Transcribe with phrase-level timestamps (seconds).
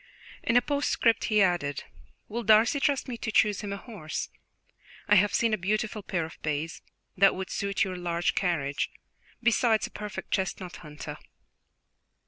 [0.41, 1.83] In a postscript he added:
[2.27, 4.29] "Will Darcy trust me to choose him a horse?
[5.07, 6.81] I have seen a beautiful pair of bays,
[7.15, 8.89] that would suit your large carriage,
[9.43, 11.19] besides a perfect chestnut hunter."